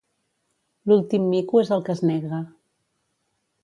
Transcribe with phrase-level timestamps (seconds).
[0.93, 2.45] L'últim mico és el que es nega.